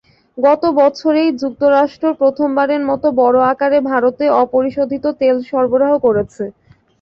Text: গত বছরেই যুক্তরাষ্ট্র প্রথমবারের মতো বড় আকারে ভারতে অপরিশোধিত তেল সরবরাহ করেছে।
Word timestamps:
গত 0.37 0.63
বছরেই 0.79 1.29
যুক্তরাষ্ট্র 1.41 2.07
প্রথমবারের 2.19 2.81
মতো 2.89 3.07
বড় 3.21 3.37
আকারে 3.51 3.79
ভারতে 3.89 4.25
অপরিশোধিত 4.43 5.05
তেল 5.21 5.37
সরবরাহ 5.49 5.91
করেছে। 6.05 6.43